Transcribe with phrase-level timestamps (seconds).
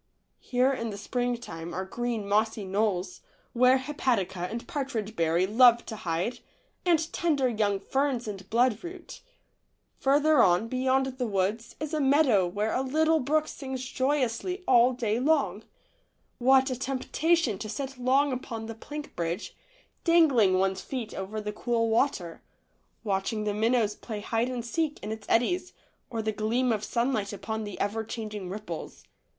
[0.39, 3.21] Here in the springtime are green, mossy knolls,
[3.53, 6.39] where hepatica and partridge berry love to hide,
[6.87, 9.21] and tender young ferns and blood root.
[9.99, 14.67] Further on, beyond the woods, is a meadow where a little brook sings joyously GRANDMA'S
[14.79, 14.99] WINTER VISITORS.
[15.01, 15.63] 3 all day long.
[16.39, 19.55] What a temptation to sit long upon the plank bridge,
[20.03, 22.41] dangling one's feet over the cool water,
[23.03, 25.73] watching the minnows play hide and seek in its eddies
[26.09, 29.03] or the gleam of sunlight upon the ever changing ripples.